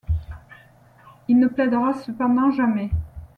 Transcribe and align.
Il 1.27 1.37
ne 1.37 1.45
plaidera 1.45 1.93
cependant 1.93 2.49
jamais. 2.49 2.89